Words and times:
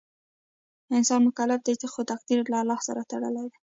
انسان 0.97 1.21
مکلف 1.29 1.59
دی 1.65 1.87
خو 1.93 2.01
تقدیر 2.11 2.39
له 2.51 2.57
الله 2.61 2.79
سره 2.87 3.07
تړلی 3.11 3.45
دی. 3.51 3.57